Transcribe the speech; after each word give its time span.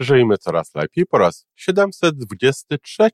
Żyjmy 0.00 0.38
coraz 0.38 0.74
lepiej 0.74 1.06
po 1.06 1.18
raz 1.18 1.46
723. 1.56 3.10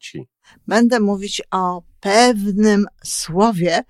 Będę 0.66 1.00
mówić 1.00 1.42
o 1.50 1.82
pewnym 2.00 2.86
słowie, 3.04 3.82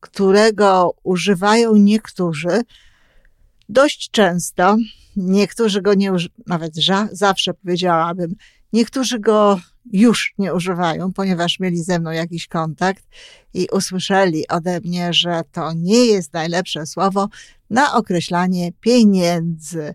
którego 0.00 0.94
używają 1.02 1.76
niektórzy 1.76 2.62
dość 3.68 4.10
często. 4.10 4.76
Niektórzy 5.16 5.82
go 5.82 5.94
nie 5.94 6.12
używają, 6.12 6.42
nawet 6.46 6.74
zawsze 7.12 7.54
powiedziałabym, 7.54 8.34
niektórzy 8.72 9.18
go 9.18 9.60
już 9.92 10.34
nie 10.38 10.54
używają, 10.54 11.12
ponieważ 11.12 11.60
mieli 11.60 11.82
ze 11.82 11.98
mną 11.98 12.10
jakiś 12.10 12.48
kontakt 12.48 13.04
i 13.54 13.66
usłyszeli 13.72 14.48
ode 14.48 14.80
mnie, 14.80 15.12
że 15.12 15.42
to 15.52 15.72
nie 15.72 16.06
jest 16.06 16.32
najlepsze 16.32 16.86
słowo 16.86 17.28
na 17.70 17.94
określanie 17.94 18.72
pieniędzy. 18.80 19.94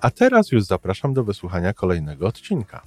a 0.00 0.10
teraz 0.10 0.52
już 0.52 0.64
zapraszam 0.64 1.14
do 1.14 1.24
wysłuchania 1.24 1.72
kolejnego 1.72 2.26
odcinka. 2.26 2.82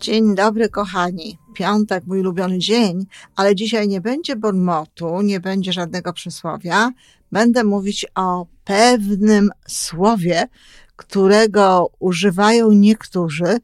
Dzień 0.00 0.34
dobry, 0.34 0.68
kochani. 0.68 1.38
Piątek, 1.54 2.06
mój 2.06 2.20
ulubiony 2.20 2.58
dzień, 2.58 3.06
ale 3.36 3.54
dzisiaj 3.54 3.88
nie 3.88 4.00
będzie 4.00 4.36
bonmotu, 4.36 5.22
nie 5.22 5.40
będzie 5.40 5.72
żadnego 5.72 6.12
przysłowia. 6.12 6.90
Będę 7.32 7.64
mówić 7.64 8.06
o 8.14 8.46
pewnym 8.64 9.50
słowie, 9.66 10.48
którego 10.96 11.90
używają 11.98 12.72
niektórzy 12.72 13.58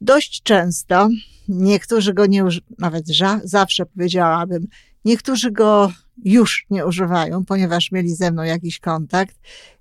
dość 0.00 0.42
często. 0.42 1.08
Niektórzy 1.48 2.14
go 2.14 2.26
nie 2.26 2.44
używają, 2.44 2.74
nawet 2.78 3.04
zawsze 3.44 3.86
powiedziałabym, 3.86 4.66
niektórzy 5.04 5.50
go 5.50 5.92
już 6.24 6.66
nie 6.70 6.86
używają, 6.86 7.44
ponieważ 7.44 7.92
mieli 7.92 8.14
ze 8.14 8.30
mną 8.30 8.42
jakiś 8.42 8.78
kontakt 8.78 9.36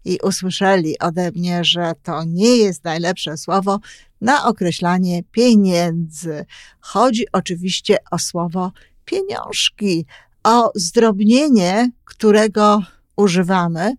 i 0.05 0.19
usłyszeli 0.23 0.99
ode 0.99 1.31
mnie, 1.31 1.63
że 1.63 1.93
to 2.03 2.23
nie 2.23 2.57
jest 2.57 2.83
najlepsze 2.83 3.37
słowo 3.37 3.79
na 4.21 4.45
określanie 4.45 5.23
pieniędzy. 5.23 6.45
Chodzi 6.79 7.25
oczywiście 7.31 7.97
o 8.11 8.19
słowo 8.19 8.71
pieniążki, 9.05 10.05
o 10.43 10.71
zdrobnienie, 10.75 11.91
którego 12.05 12.83
używamy, 13.15 13.93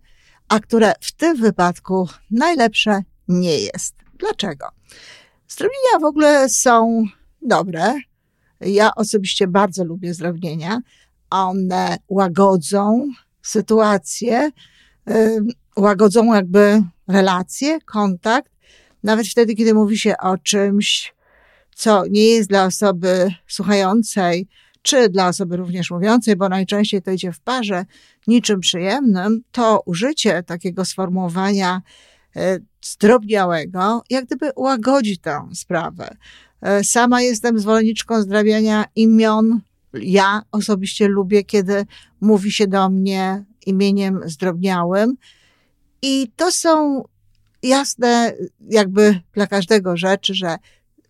a 0.49 0.59
które 0.59 0.93
w 1.01 1.11
tym 1.11 1.37
wypadku 1.37 2.09
najlepsze 2.31 3.01
nie 3.27 3.57
jest. 3.57 3.95
Dlaczego? 4.19 4.67
Zdrobnienia 5.47 5.99
w 6.01 6.03
ogóle 6.03 6.49
są 6.49 7.03
dobre. 7.41 7.93
Ja 8.61 8.95
osobiście 8.95 9.47
bardzo 9.47 9.83
lubię 9.83 10.13
zdrobnienia, 10.13 10.79
one 11.33 11.97
łagodzą 12.09 13.07
sytuację, 13.41 14.51
łagodzą 15.75 16.33
jakby 16.33 16.83
relacje, 17.07 17.81
kontakt, 17.81 18.51
nawet 19.03 19.27
wtedy, 19.27 19.55
kiedy 19.55 19.73
mówi 19.73 19.97
się 19.97 20.17
o 20.17 20.37
czymś, 20.37 21.13
co 21.75 22.03
nie 22.09 22.27
jest 22.27 22.49
dla 22.49 22.65
osoby 22.65 23.33
słuchającej, 23.47 24.47
czy 24.81 25.09
dla 25.09 25.27
osoby 25.27 25.57
również 25.57 25.91
mówiącej, 25.91 26.35
bo 26.35 26.49
najczęściej 26.49 27.01
to 27.01 27.11
idzie 27.11 27.31
w 27.31 27.39
parze, 27.39 27.85
niczym 28.27 28.59
przyjemnym, 28.59 29.41
to 29.51 29.81
użycie 29.85 30.43
takiego 30.43 30.85
sformułowania 30.85 31.81
e, 32.35 32.59
zdrobniałego, 32.81 34.03
jak 34.09 34.25
gdyby 34.25 34.51
łagodzi 34.55 35.17
tę 35.17 35.49
sprawę. 35.53 36.15
E, 36.61 36.83
sama 36.83 37.21
jestem 37.21 37.59
zwolenniczką 37.59 38.21
zdrabiania 38.21 38.85
imion 38.95 39.61
ja 40.01 40.41
osobiście 40.51 41.07
lubię, 41.07 41.43
kiedy 41.43 41.85
mówi 42.21 42.51
się 42.51 42.67
do 42.67 42.89
mnie 42.89 43.45
imieniem 43.65 44.19
zdrobniałym. 44.25 45.17
I 46.01 46.31
to 46.35 46.51
są 46.51 47.03
jasne, 47.63 48.33
jakby 48.69 49.19
dla 49.33 49.47
każdego 49.47 49.97
rzeczy, 49.97 50.33
że 50.33 50.57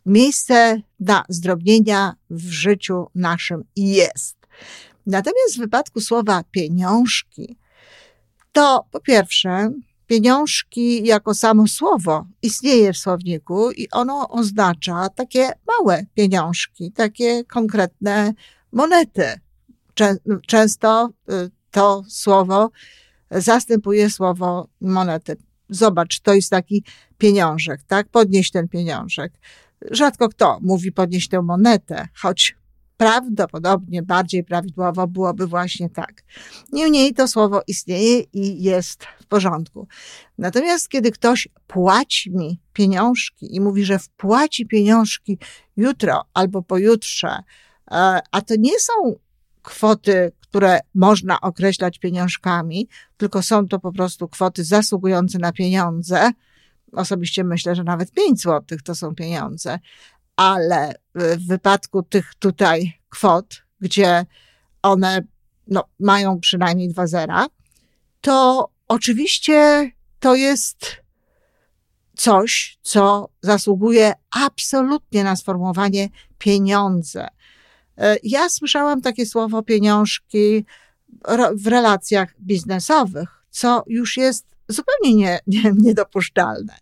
miejsce 0.06 0.82
na 1.00 1.24
zdrobnienia 1.30 2.16
w 2.30 2.52
życiu 2.52 3.08
naszym 3.16 3.64
jest. 3.76 4.38
Natomiast 5.06 5.56
w 5.56 5.60
wypadku 5.60 6.02
słowa 6.02 6.44
pieniążki, 6.52 7.58
to 8.52 8.86
po 8.92 9.00
pierwsze, 9.00 9.72
pieniążki 10.08 11.08
jako 11.08 11.34
samo 11.34 11.68
słowo 11.68 12.26
istnieje 12.42 12.94
w 12.94 12.98
słowniku 12.98 13.72
i 13.72 13.88
ono 13.92 14.30
oznacza 14.30 15.10
takie 15.10 15.52
małe 15.68 16.06
pieniążki, 16.14 16.92
takie 16.92 17.44
konkretne 17.44 18.34
monety. 18.74 19.40
Często 20.48 21.10
y, 21.32 21.52
to 21.72 22.04
słowo 22.08 22.72
zastępuje 23.32 24.10
słowo 24.10 24.68
monety. 24.82 25.36
Zobacz, 25.70 26.20
to 26.20 26.34
jest 26.34 26.50
taki 26.50 26.84
pieniążek, 27.18 27.84
tak? 27.88 28.10
Podnieś 28.10 28.52
ten 28.52 28.68
pieniążek. 28.68 29.34
Rzadko 29.92 30.30
kto 30.30 30.60
mówi 30.62 30.92
podnieść 30.92 31.30
tę 31.30 31.42
monetę, 31.42 32.08
choć 32.22 32.56
prawdopodobnie 32.98 34.04
bardziej 34.04 34.44
prawidłowo 34.44 35.08
byłoby 35.08 35.48
właśnie 35.48 35.90
tak. 35.90 36.24
Niemniej 36.72 37.14
to 37.14 37.28
słowo 37.28 37.62
istnieje 37.68 38.20
i 38.20 38.64
jest 38.64 39.06
w 39.22 39.26
porządku. 39.26 39.88
Natomiast 40.38 40.90
kiedy 40.90 41.12
ktoś 41.12 41.48
płaci 41.68 42.32
mi 42.32 42.60
pieniążki 42.74 43.56
i 43.56 43.62
mówi, 43.62 43.86
że 43.86 44.00
wpłaci 44.00 44.66
pieniążki 44.66 45.38
jutro 45.78 46.26
albo 46.34 46.62
pojutrze, 46.62 47.44
a 48.32 48.42
to 48.42 48.54
nie 48.60 48.80
są 48.80 48.94
kwoty, 49.62 50.32
które 50.42 50.80
można 50.96 51.42
określać 51.42 52.00
pieniążkami, 52.00 52.88
tylko 53.18 53.44
są 53.44 53.68
to 53.68 53.80
po 53.80 53.92
prostu 53.92 54.28
kwoty 54.28 54.64
zasługujące 54.64 55.40
na 55.40 55.52
pieniądze. 55.52 56.32
Osobiście 56.92 57.44
myślę, 57.44 57.76
że 57.76 57.84
nawet 57.84 58.12
5 58.12 58.42
złotych 58.42 58.82
to 58.82 58.96
są 58.96 59.16
pieniądze, 59.16 59.80
ale 60.36 60.94
w 61.16 61.48
wypadku 61.48 62.04
tych 62.04 62.36
tutaj 62.40 62.94
kwot, 63.10 63.64
gdzie 63.80 64.26
one 64.82 65.22
no, 65.68 65.84
mają 66.00 66.40
przynajmniej 66.40 66.90
dwa 66.90 67.08
zera, 67.08 67.48
to 68.22 68.70
oczywiście 68.88 69.92
to 70.20 70.36
jest 70.36 71.04
coś, 72.16 72.80
co 72.82 73.30
zasługuje 73.42 74.14
absolutnie 74.32 75.24
na 75.24 75.36
sformułowanie 75.36 76.10
pieniądze. 76.38 77.28
E, 77.98 78.18
ja 78.24 78.50
słyszałam 78.50 79.02
takie 79.02 79.26
słowo 79.26 79.64
pieniążki 79.64 80.66
w 81.56 81.68
relacjach 81.68 82.34
biznesowych, 82.42 83.30
co 83.50 83.84
już 83.88 84.18
jest 84.18 84.46
zupełnie 84.68 85.16
nie, 85.16 85.40
nie, 85.48 85.72
niedopuszczalne. 85.76 86.74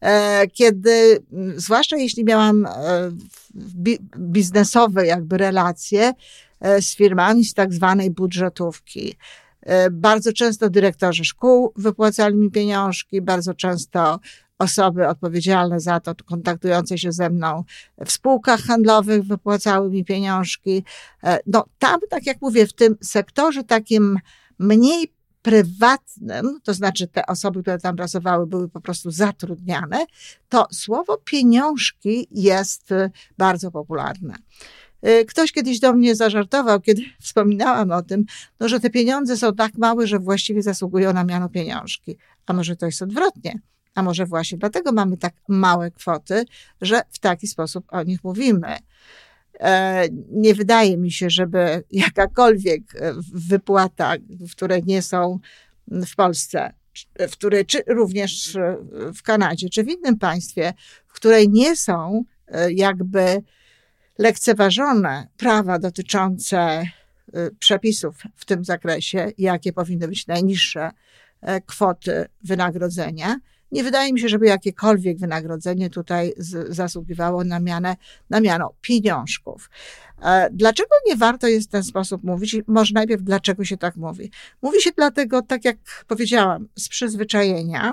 E, 0.00 0.46
kiedy, 0.46 1.24
zwłaszcza 1.56 1.96
jeśli 1.96 2.24
miałam 2.24 2.66
e, 2.66 2.70
biznesowe 4.18 5.06
jakby 5.06 5.38
relacje 5.38 6.12
z 6.80 6.96
firmami 6.96 7.44
z 7.44 7.54
tak 7.54 7.72
zwanej 7.72 8.10
budżetówki. 8.10 9.14
Bardzo 9.90 10.32
często 10.32 10.70
dyrektorzy 10.70 11.24
szkół 11.24 11.72
wypłacali 11.76 12.36
mi 12.36 12.50
pieniążki, 12.50 13.20
bardzo 13.20 13.54
często 13.54 14.20
osoby 14.60 15.08
odpowiedzialne 15.08 15.80
za 15.80 16.00
to, 16.00 16.14
kontaktujące 16.24 16.98
się 16.98 17.12
ze 17.12 17.30
mną 17.30 17.64
w 18.06 18.12
spółkach 18.12 18.60
handlowych, 18.60 19.22
wypłacały 19.22 19.90
mi 19.90 20.04
pieniążki. 20.04 20.84
E, 21.24 21.38
no 21.46 21.64
tam, 21.78 22.00
tak 22.10 22.26
jak 22.26 22.40
mówię, 22.40 22.66
w 22.66 22.72
tym 22.72 22.96
sektorze 23.02 23.64
takim 23.64 24.18
mniej 24.58 25.12
prywatnym, 25.42 26.60
to 26.62 26.74
znaczy 26.74 27.06
te 27.06 27.26
osoby, 27.26 27.62
które 27.62 27.78
tam 27.78 27.96
pracowały, 27.96 28.46
były 28.46 28.68
po 28.68 28.80
prostu 28.80 29.10
zatrudniane, 29.10 30.06
to 30.48 30.66
słowo 30.72 31.18
pieniążki 31.24 32.28
jest 32.30 32.92
e, 32.92 33.10
bardzo 33.38 33.70
popularne. 33.70 34.34
E, 35.02 35.24
ktoś 35.24 35.52
kiedyś 35.52 35.80
do 35.80 35.92
mnie 35.92 36.14
zażartował, 36.14 36.80
kiedy 36.80 37.02
wspominałam 37.22 37.90
o 37.90 38.02
tym, 38.02 38.24
no, 38.60 38.68
że 38.68 38.80
te 38.80 38.90
pieniądze 38.90 39.36
są 39.36 39.54
tak 39.54 39.74
małe, 39.78 40.06
że 40.06 40.18
właściwie 40.18 40.62
zasługują 40.62 41.12
na 41.12 41.24
miano 41.24 41.48
pieniążki. 41.48 42.16
A 42.46 42.52
może 42.52 42.76
to 42.76 42.86
jest 42.86 43.02
odwrotnie? 43.02 43.60
A 43.94 44.02
może 44.02 44.26
właśnie 44.26 44.58
dlatego 44.58 44.92
mamy 44.92 45.16
tak 45.16 45.34
małe 45.48 45.90
kwoty, 45.90 46.44
że 46.80 47.02
w 47.10 47.18
taki 47.18 47.46
sposób 47.46 47.84
o 47.88 48.02
nich 48.02 48.24
mówimy. 48.24 48.76
E, 49.60 50.04
nie 50.30 50.54
wydaje 50.54 50.96
mi 50.96 51.12
się, 51.12 51.30
żeby 51.30 51.84
jakakolwiek 51.90 52.82
wypłata, 53.32 54.14
w 54.28 54.50
której 54.50 54.82
nie 54.86 55.02
są 55.02 55.38
w 55.88 56.16
Polsce, 56.16 56.72
w 57.18 57.32
której, 57.32 57.66
czy 57.66 57.82
również 57.86 58.58
w 59.14 59.22
Kanadzie, 59.22 59.68
czy 59.68 59.84
w 59.84 59.88
innym 59.88 60.18
państwie, 60.18 60.72
w 61.06 61.12
której 61.12 61.48
nie 61.48 61.76
są 61.76 62.24
jakby 62.70 63.42
lekceważone 64.18 65.26
prawa 65.36 65.78
dotyczące 65.78 66.82
przepisów 67.58 68.16
w 68.36 68.44
tym 68.44 68.64
zakresie, 68.64 69.32
jakie 69.38 69.72
powinny 69.72 70.08
być 70.08 70.26
najniższe 70.26 70.90
E, 71.40 71.60
kwoty 71.60 72.26
wynagrodzenia. 72.44 73.36
Nie 73.72 73.84
wydaje 73.84 74.12
mi 74.12 74.20
się, 74.20 74.28
żeby 74.28 74.46
jakiekolwiek 74.46 75.18
wynagrodzenie 75.18 75.90
tutaj 75.90 76.32
z, 76.36 76.76
zasługiwało 76.76 77.44
na, 77.44 77.60
mianę, 77.60 77.96
na 78.30 78.40
miano 78.40 78.74
pieniążków. 78.80 79.70
E, 80.22 80.48
dlaczego 80.52 80.90
nie 81.06 81.16
warto 81.16 81.48
jest 81.48 81.68
w 81.68 81.72
ten 81.72 81.84
sposób 81.84 82.24
mówić? 82.24 82.56
Może 82.66 82.94
najpierw, 82.94 83.22
dlaczego 83.22 83.64
się 83.64 83.76
tak 83.76 83.96
mówi? 83.96 84.30
Mówi 84.62 84.82
się 84.82 84.90
dlatego, 84.96 85.42
tak 85.42 85.64
jak 85.64 85.76
powiedziałam, 86.06 86.68
z 86.76 86.88
przyzwyczajenia, 86.88 87.92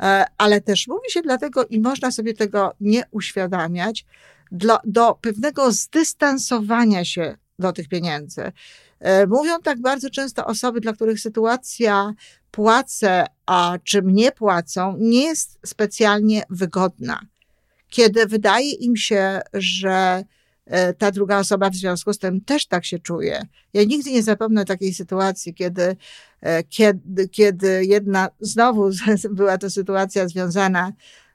e, 0.00 0.24
ale 0.38 0.60
też 0.60 0.88
mówi 0.88 1.10
się 1.10 1.22
dlatego 1.22 1.66
i 1.66 1.80
można 1.80 2.10
sobie 2.10 2.34
tego 2.34 2.72
nie 2.80 3.02
uświadamiać, 3.10 4.06
do, 4.52 4.78
do 4.84 5.14
pewnego 5.14 5.72
zdystansowania 5.72 7.04
się 7.04 7.36
do 7.58 7.72
tych 7.72 7.88
pieniędzy. 7.88 8.52
Mówią 9.28 9.58
tak 9.62 9.80
bardzo 9.80 10.10
często 10.10 10.46
osoby, 10.46 10.80
dla 10.80 10.92
których 10.92 11.20
sytuacja 11.20 12.14
płacę, 12.50 13.26
a 13.46 13.78
czy 13.84 14.02
mnie 14.02 14.32
płacą, 14.32 14.96
nie 14.98 15.22
jest 15.22 15.58
specjalnie 15.66 16.42
wygodna. 16.50 17.20
Kiedy 17.88 18.26
wydaje 18.26 18.70
im 18.70 18.96
się, 18.96 19.40
że 19.52 20.24
e, 20.66 20.94
ta 20.94 21.10
druga 21.10 21.38
osoba 21.38 21.70
w 21.70 21.74
związku 21.74 22.12
z 22.12 22.18
tym 22.18 22.40
też 22.40 22.66
tak 22.66 22.84
się 22.84 22.98
czuje. 22.98 23.42
Ja 23.72 23.84
nigdy 23.84 24.10
nie 24.10 24.22
zapomnę 24.22 24.64
takiej 24.64 24.94
sytuacji, 24.94 25.54
kiedy, 25.54 25.96
e, 26.40 26.62
kiedy, 26.62 27.28
kiedy 27.28 27.84
jedna, 27.84 28.28
znowu 28.40 28.90
była 29.30 29.58
to 29.58 29.70
sytuacja 29.70 30.28
związana 30.28 30.92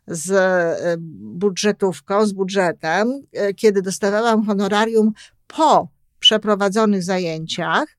z 0.08 0.32
e, 0.32 0.96
budżetówką, 1.10 2.26
z 2.26 2.34
budżetem, 2.34 3.22
kiedy 3.56 3.82
dostawałam 3.82 4.46
honorarium 4.46 5.14
po 5.48 5.88
przeprowadzonych 6.24 7.04
zajęciach 7.04 7.98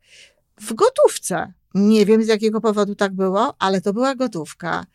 w 0.60 0.74
gotówce. 0.74 1.52
Nie 1.74 2.06
wiem 2.06 2.22
z 2.22 2.26
jakiego 2.26 2.60
powodu 2.60 2.94
tak 2.94 3.14
było, 3.14 3.54
ale 3.58 3.80
to 3.80 3.92
była 3.92 4.14
gotówka. 4.14 4.86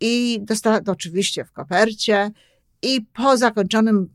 I 0.00 0.40
dostałam 0.42 0.80
oczywiście 0.86 1.44
w 1.44 1.52
kopercie. 1.52 2.30
I 2.82 3.00
po 3.00 3.36
zakończonym 3.36 4.08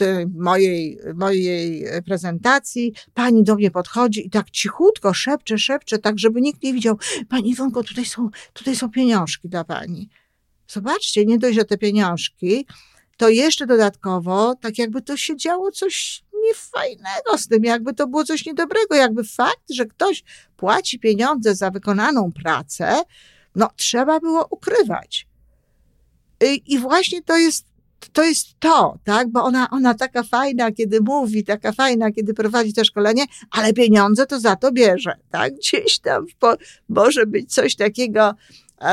e, 0.00 0.26
mojej, 0.34 0.98
mojej 1.14 1.84
prezentacji 2.06 2.92
pani 3.14 3.44
do 3.44 3.54
mnie 3.54 3.70
podchodzi 3.70 4.26
i 4.26 4.30
tak 4.30 4.50
cichutko 4.50 5.14
szepcze, 5.14 5.58
szepcze, 5.58 5.98
tak 5.98 6.18
żeby 6.18 6.40
nikt 6.40 6.62
nie 6.62 6.72
widział. 6.72 6.98
Pani 7.28 7.50
Iwonko, 7.50 7.82
tutaj 7.82 8.04
są, 8.04 8.28
tutaj 8.52 8.76
są 8.76 8.90
pieniążki 8.90 9.48
dla 9.48 9.64
pani. 9.64 10.08
Zobaczcie, 10.68 11.24
nie 11.24 11.38
dość, 11.38 11.54
że 11.54 11.64
te 11.64 11.78
pieniążki, 11.78 12.66
to 13.16 13.28
jeszcze 13.28 13.66
dodatkowo, 13.66 14.54
tak 14.54 14.78
jakby 14.78 15.02
to 15.02 15.16
się 15.16 15.36
działo 15.36 15.70
coś 15.70 16.24
niefajnego 16.48 17.38
z 17.38 17.48
tym, 17.48 17.64
jakby 17.64 17.94
to 17.94 18.06
było 18.06 18.24
coś 18.24 18.46
niedobrego, 18.46 18.94
jakby 18.94 19.24
fakt, 19.24 19.72
że 19.74 19.86
ktoś 19.86 20.24
płaci 20.56 20.98
pieniądze 20.98 21.54
za 21.54 21.70
wykonaną 21.70 22.32
pracę, 22.32 23.02
no 23.54 23.70
trzeba 23.76 24.20
było 24.20 24.46
ukrywać. 24.50 25.26
I, 26.44 26.74
i 26.74 26.78
właśnie 26.78 27.22
to 27.22 27.36
jest 27.36 27.70
to 28.12 28.24
jest 28.24 28.60
to, 28.60 28.98
tak? 29.04 29.28
Bo 29.28 29.44
ona, 29.44 29.70
ona 29.70 29.94
taka 29.94 30.22
fajna, 30.22 30.72
kiedy 30.72 31.00
mówi, 31.00 31.44
taka 31.44 31.72
fajna, 31.72 32.12
kiedy 32.12 32.34
prowadzi 32.34 32.72
to 32.72 32.84
szkolenie, 32.84 33.24
ale 33.50 33.72
pieniądze 33.72 34.26
to 34.26 34.40
za 34.40 34.56
to 34.56 34.72
bierze, 34.72 35.16
tak? 35.30 35.54
Gdzieś 35.54 35.98
tam 35.98 36.26
po, 36.38 36.54
może 36.88 37.26
być 37.26 37.54
coś 37.54 37.76
takiego 37.76 38.34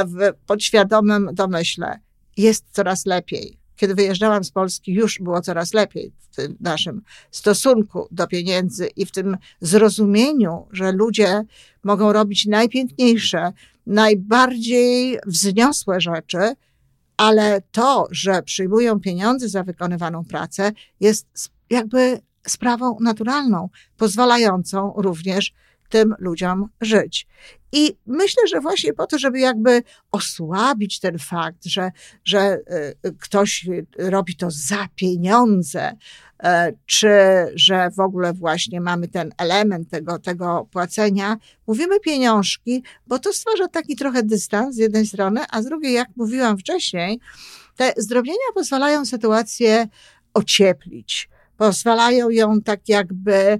w 0.05 0.33
podświadomym 0.45 1.29
domyśle. 1.33 1.99
Jest 2.37 2.65
coraz 2.71 3.05
lepiej 3.05 3.57
kiedy 3.77 3.95
wyjeżdżałam 3.95 4.43
z 4.43 4.51
Polski, 4.51 4.93
już 4.93 5.19
było 5.19 5.41
coraz 5.41 5.73
lepiej 5.73 6.11
w 6.19 6.35
tym 6.35 6.57
naszym 6.59 7.01
stosunku 7.31 8.07
do 8.11 8.27
pieniędzy 8.27 8.87
i 8.87 9.05
w 9.05 9.11
tym 9.11 9.37
zrozumieniu, 9.61 10.67
że 10.71 10.91
ludzie 10.91 11.41
mogą 11.83 12.13
robić 12.13 12.45
najpiękniejsze, 12.45 13.53
najbardziej 13.85 15.19
wzniosłe 15.25 16.01
rzeczy, 16.01 16.53
ale 17.17 17.61
to, 17.71 18.07
że 18.11 18.43
przyjmują 18.43 18.99
pieniądze 18.99 19.49
za 19.49 19.63
wykonywaną 19.63 20.25
pracę, 20.25 20.71
jest 20.99 21.27
jakby 21.69 22.21
sprawą 22.47 22.97
naturalną, 22.99 23.69
pozwalającą 23.97 24.93
również 24.97 25.53
tym 25.89 26.15
ludziom 26.19 26.69
żyć. 26.81 27.27
I 27.71 27.97
myślę, 28.05 28.47
że 28.47 28.59
właśnie 28.59 28.93
po 28.93 29.07
to, 29.07 29.19
żeby 29.19 29.39
jakby 29.39 29.83
osłabić 30.11 30.99
ten 30.99 31.19
fakt, 31.19 31.65
że, 31.65 31.91
że 32.23 32.59
y, 33.05 33.15
ktoś 33.19 33.69
robi 33.97 34.35
to 34.35 34.47
za 34.51 34.87
pieniądze, 34.95 35.91
e, 36.43 36.73
czy 36.85 37.09
że 37.55 37.89
w 37.91 37.99
ogóle 37.99 38.33
właśnie 38.33 38.81
mamy 38.81 39.07
ten 39.07 39.31
element 39.37 39.89
tego, 39.89 40.19
tego 40.19 40.67
płacenia, 40.71 41.37
mówimy 41.67 41.99
pieniążki, 41.99 42.83
bo 43.07 43.19
to 43.19 43.33
stwarza 43.33 43.67
taki 43.67 43.95
trochę 43.95 44.23
dystans 44.23 44.75
z 44.75 44.77
jednej 44.77 45.05
strony, 45.05 45.41
a 45.49 45.61
z 45.61 45.65
drugiej, 45.65 45.93
jak 45.93 46.09
mówiłam 46.15 46.57
wcześniej, 46.57 47.19
te 47.75 47.93
zdrobnienia 47.97 48.47
pozwalają 48.53 49.05
sytuację 49.05 49.87
ocieplić, 50.33 51.29
pozwalają 51.57 52.29
ją 52.29 52.61
tak 52.61 52.89
jakby 52.89 53.59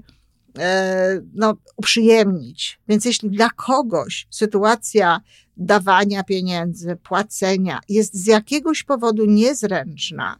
no, 1.34 1.56
uprzyjemnić. 1.76 2.80
Więc 2.88 3.04
jeśli 3.04 3.30
dla 3.30 3.50
kogoś 3.50 4.26
sytuacja 4.30 5.20
dawania 5.56 6.24
pieniędzy, 6.24 6.96
płacenia 6.96 7.80
jest 7.88 8.14
z 8.14 8.26
jakiegoś 8.26 8.82
powodu 8.82 9.24
niezręczna, 9.24 10.38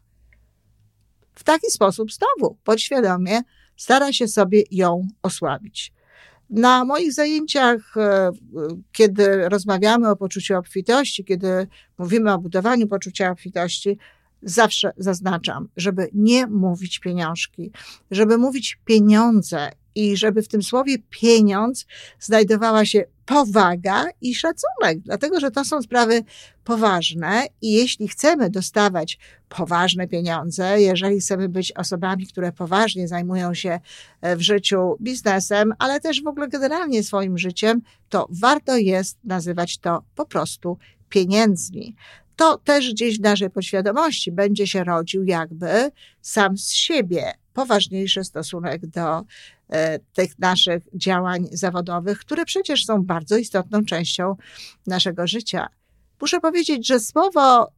w 1.39 1.45
taki 1.45 1.71
sposób 1.71 2.09
znowu 2.13 2.57
podświadomie 2.65 3.41
stara 3.77 4.13
się 4.13 4.29
sobie 4.29 4.63
ją 4.71 5.09
osłabić. 5.23 5.93
Na 6.51 6.85
moich 6.85 7.13
zajęciach, 7.13 7.97
e, 7.97 8.31
kiedy 8.93 9.49
rozmawiamy 9.49 10.09
o 10.09 10.17
poczuciu 10.17 10.57
obfitości, 10.57 11.25
kiedy 11.25 11.67
mówimy 11.99 12.33
o 12.33 12.39
budowaniu 12.39 12.87
poczucia 12.87 13.31
obfitości, 13.31 13.99
zawsze 14.43 14.93
zaznaczam, 14.97 15.69
żeby 15.77 16.09
nie 16.15 16.47
mówić 16.47 16.99
pieniążki, 16.99 17.71
żeby 18.11 18.39
mówić 18.39 18.79
pieniądze 18.85 19.71
i 19.99 20.17
żeby 20.17 20.43
w 20.43 20.49
tym 20.49 20.63
słowie 20.63 20.97
pieniądz 21.11 21.87
znajdowała 22.21 22.85
się 22.85 23.05
powaga 23.27 24.05
i 24.21 24.35
szacunek, 24.35 24.99
dlatego 25.05 25.41
że 25.41 25.51
to 25.51 25.65
są 25.65 25.83
sprawy 25.83 26.25
poważne 26.65 27.47
i 27.63 27.73
jeśli 27.73 28.09
chcemy 28.09 28.51
dostawać 28.51 29.19
poważne 29.49 30.09
pieniądze, 30.09 30.81
jeżeli 30.81 31.21
chcemy 31.21 31.49
być 31.49 31.73
osobami, 31.73 32.27
które 32.27 32.53
poważnie 32.53 33.09
zajmują 33.09 33.55
się 33.55 33.81
e, 34.21 34.37
w 34.37 34.41
życiu 34.41 34.97
biznesem, 35.01 35.73
ale 35.79 36.01
też 36.01 36.23
w 36.23 36.27
ogóle 36.27 36.49
generalnie 36.49 37.03
swoim 37.03 37.39
życiem, 37.39 37.83
to 38.09 38.29
warto 38.31 38.77
jest 38.77 39.19
nazywać 39.25 39.79
to 39.79 40.03
po 40.15 40.27
prostu 40.27 40.79
pieniędzmi. 41.09 41.97
To 42.37 42.59
też 42.59 42.93
gdzieś 42.93 43.19
w 43.19 43.23
naszej 43.23 43.51
podświadomości 43.51 44.33
będzie 44.33 44.67
się 44.67 44.85
rodził 44.85 45.25
jakby 45.25 45.91
sam 46.21 46.59
z 46.59 46.73
siebie 46.73 47.33
poważniejszy 47.59 48.25
stosunek 48.25 48.87
do 48.87 49.23
e, 49.69 49.99
tych 49.99 50.39
naszych 50.39 50.83
działań 50.95 51.47
zawodowych, 51.53 52.19
które 52.19 52.45
przecież 52.45 52.85
są 52.85 53.03
bardzo 53.05 53.37
istotną 53.37 53.85
częścią 53.85 54.37
naszego 54.87 55.27
życia. 55.27 55.69
Muszę 56.21 56.41
powiedzieć, 56.41 56.87
że 56.87 57.01
słowo 57.01 57.69
y, 57.69 57.71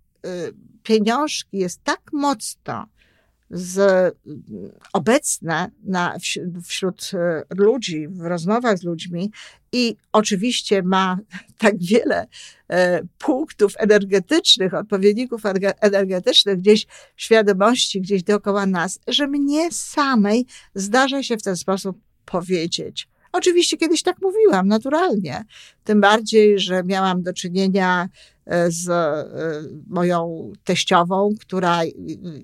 pieniążki 0.83 1.59
jest 1.59 1.85
tak 1.85 2.01
mocno 2.13 2.87
z, 3.51 4.15
obecne 4.93 5.71
na, 5.85 6.17
wśród 6.65 7.11
e, 7.15 7.43
ludzi, 7.55 8.09
w 8.09 8.21
rozmowach 8.21 8.79
z 8.79 8.83
ludźmi 8.83 9.33
i 9.73 9.97
oczywiście 10.13 10.83
ma 10.83 11.19
tak 11.59 11.75
wiele 11.79 12.27
e, 12.69 13.03
punktów 13.19 13.73
energetycznych, 13.79 14.75
odpowiedników 14.75 15.43
energetycznych 15.81 16.59
gdzieś 16.59 16.87
w 17.17 17.23
świadomości, 17.23 18.01
gdzieś 18.01 18.23
dookoła 18.23 18.67
nas, 18.67 18.99
że 19.09 19.27
mnie 19.27 19.73
samej 19.73 20.47
zdarza 20.75 21.23
się 21.23 21.37
w 21.37 21.43
ten 21.43 21.57
sposób 21.57 21.99
powiedzieć. 22.25 23.09
Oczywiście 23.33 23.77
kiedyś 23.77 24.03
tak 24.03 24.17
mówiłam, 24.23 24.69
naturalnie. 24.69 25.45
Tym 25.85 26.01
bardziej, 26.01 26.59
że 26.59 26.85
miałam 26.85 27.23
do 27.23 27.33
czynienia 27.33 28.09
z 28.69 28.89
e, 28.89 29.25
moją 29.87 30.53
teściową, 30.65 31.35
która 31.41 31.81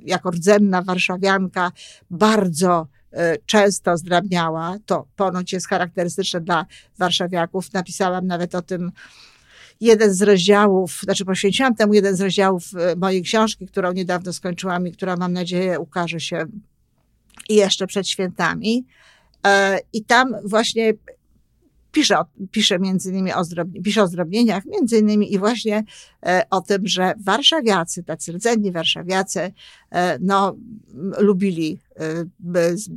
jako 0.02 0.30
rdzenna 0.30 0.82
warszawianka 0.82 1.72
bardzo 2.10 2.86
e, 3.12 3.36
często 3.46 3.96
zdrabniała. 3.96 4.76
To 4.86 5.06
ponoć 5.16 5.52
jest 5.52 5.68
charakterystyczne 5.68 6.40
dla 6.40 6.66
warszawiaków. 6.98 7.72
Napisałam 7.72 8.26
nawet 8.26 8.54
o 8.54 8.62
tym 8.62 8.92
jeden 9.80 10.14
z 10.14 10.22
rozdziałów, 10.22 11.00
znaczy 11.02 11.24
poświęciłam 11.24 11.74
temu 11.74 11.94
jeden 11.94 12.16
z 12.16 12.20
rozdziałów 12.20 12.62
mojej 12.96 13.22
książki, 13.22 13.66
którą 13.66 13.92
niedawno 13.92 14.32
skończyłam 14.32 14.86
i 14.86 14.92
która 14.92 15.16
mam 15.16 15.32
nadzieję 15.32 15.80
ukaże 15.80 16.20
się 16.20 16.44
jeszcze 17.48 17.86
przed 17.86 18.08
świętami. 18.08 18.86
E, 19.46 19.78
I 19.92 20.04
tam 20.04 20.34
właśnie 20.44 20.92
pisze, 21.96 22.16
pisze 22.50 22.78
między 22.78 23.10
innymi 23.10 23.32
o, 23.32 23.44
zdrobni, 23.44 23.82
pisze 23.82 24.02
o 24.02 24.06
zdrobnieniach, 24.06 24.64
między 24.66 24.98
innymi 24.98 25.32
i 25.32 25.38
właśnie 25.38 25.84
e, 26.26 26.42
o 26.50 26.60
tym, 26.60 26.86
że 26.86 27.14
warszawiacy, 27.24 28.04
tacy 28.04 28.32
rdzenni 28.32 28.72
warszawiacy, 28.72 29.52
e, 29.92 30.18
no, 30.20 30.56
lubili 31.18 31.78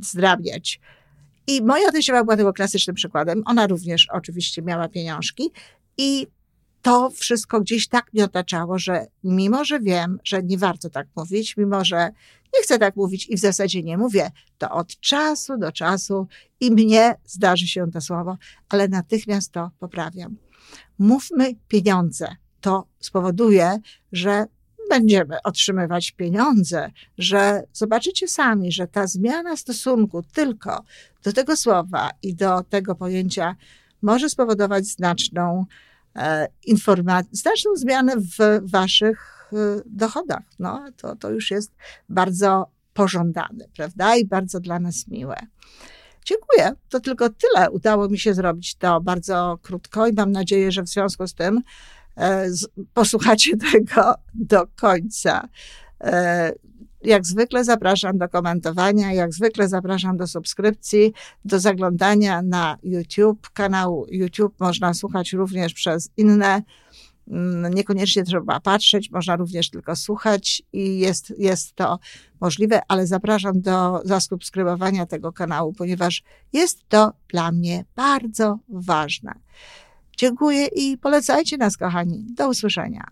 zdrabniać. 0.01 0.79
I 1.47 1.61
moja 1.61 1.91
teściowa 1.91 2.23
była 2.23 2.37
tego 2.37 2.53
klasycznym 2.53 2.95
przykładem. 2.95 3.43
Ona 3.45 3.67
również 3.67 4.07
oczywiście 4.11 4.61
miała 4.61 4.89
pieniążki 4.89 5.51
i 5.97 6.27
to 6.81 7.09
wszystko 7.09 7.61
gdzieś 7.61 7.87
tak 7.87 8.13
mnie 8.13 8.25
otaczało, 8.25 8.79
że 8.79 9.07
mimo, 9.23 9.65
że 9.65 9.79
wiem, 9.79 10.19
że 10.23 10.43
nie 10.43 10.57
warto 10.57 10.89
tak 10.89 11.07
mówić, 11.15 11.57
mimo, 11.57 11.85
że 11.85 12.11
nie 12.53 12.63
chcę 12.63 12.79
tak 12.79 12.95
mówić 12.95 13.29
i 13.29 13.35
w 13.35 13.39
zasadzie 13.39 13.83
nie 13.83 13.97
mówię, 13.97 14.31
to 14.57 14.71
od 14.71 14.99
czasu 14.99 15.57
do 15.57 15.71
czasu 15.71 16.27
i 16.59 16.71
mnie 16.71 17.15
zdarzy 17.25 17.67
się 17.67 17.91
to 17.91 18.01
słowo, 18.01 18.37
ale 18.69 18.87
natychmiast 18.87 19.51
to 19.51 19.71
poprawiam. 19.79 20.35
Mówmy 20.99 21.55
pieniądze. 21.67 22.35
To 22.61 22.87
spowoduje, 22.99 23.79
że 24.11 24.45
będziemy 24.89 25.41
otrzymywać 25.43 26.11
pieniądze, 26.11 26.91
że 27.17 27.63
zobaczycie 27.73 28.27
sami, 28.27 28.71
że 28.71 28.87
ta 28.87 29.07
zmiana 29.07 29.57
stosunku 29.57 30.23
tylko 30.23 30.83
do 31.23 31.33
tego 31.33 31.57
słowa 31.57 32.09
i 32.21 32.35
do 32.35 32.63
tego 32.63 32.95
pojęcia 32.95 33.55
może 34.01 34.29
spowodować 34.29 34.85
znaczną 34.85 35.65
E, 36.19 36.47
informacji, 36.65 37.29
znaczną 37.35 37.75
zmianę 37.75 38.15
w 38.17 38.71
waszych 38.71 39.49
e, 39.53 39.81
dochodach. 39.85 40.43
No, 40.59 40.85
to, 40.97 41.15
to 41.15 41.29
już 41.31 41.51
jest 41.51 41.71
bardzo 42.09 42.71
pożądane, 42.93 43.65
prawda? 43.75 44.15
I 44.15 44.25
bardzo 44.25 44.59
dla 44.59 44.79
nas 44.79 45.07
miłe. 45.07 45.35
Dziękuję. 46.25 46.71
To 46.89 46.99
tylko 46.99 47.29
tyle. 47.29 47.71
Udało 47.71 48.09
mi 48.09 48.19
się 48.19 48.33
zrobić 48.33 48.75
to 48.75 49.01
bardzo 49.01 49.59
krótko 49.61 50.07
i 50.07 50.13
mam 50.13 50.31
nadzieję, 50.31 50.71
że 50.71 50.83
w 50.83 50.89
związku 50.89 51.27
z 51.27 51.33
tym 51.33 51.61
e, 52.17 52.49
posłuchacie 52.93 53.57
tego 53.71 54.15
do 54.33 54.67
końca. 54.75 55.47
Jak 57.03 57.25
zwykle 57.25 57.63
zapraszam 57.63 58.17
do 58.17 58.29
komentowania, 58.29 59.13
jak 59.13 59.33
zwykle 59.33 59.67
zapraszam 59.67 60.17
do 60.17 60.27
subskrypcji, 60.27 61.13
do 61.45 61.59
zaglądania 61.59 62.41
na 62.41 62.77
YouTube. 62.83 63.49
Kanał 63.53 64.05
YouTube 64.11 64.59
można 64.59 64.93
słuchać 64.93 65.33
również 65.33 65.73
przez 65.73 66.09
inne. 66.17 66.61
Mm, 67.27 67.73
niekoniecznie 67.73 68.23
trzeba 68.23 68.59
patrzeć, 68.59 69.11
można 69.11 69.35
również 69.35 69.69
tylko 69.69 69.95
słuchać 69.95 70.63
i 70.73 70.99
jest, 70.99 71.33
jest 71.37 71.75
to 71.75 71.99
możliwe, 72.41 72.81
ale 72.87 73.07
zapraszam 73.07 73.61
do 73.61 74.01
zasubskrybowania 74.05 75.05
tego 75.05 75.33
kanału, 75.33 75.73
ponieważ 75.73 76.23
jest 76.53 76.89
to 76.89 77.13
dla 77.27 77.51
mnie 77.51 77.85
bardzo 77.95 78.59
ważne. 78.69 79.33
Dziękuję 80.17 80.65
i 80.65 80.97
polecajcie 80.97 81.57
nas, 81.57 81.77
kochani. 81.77 82.25
Do 82.35 82.49
usłyszenia. 82.49 83.11